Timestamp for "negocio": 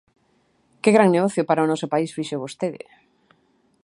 1.15-1.43